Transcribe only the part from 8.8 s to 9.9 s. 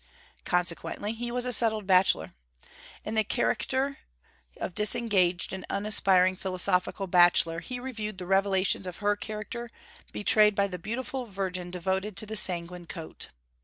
of her character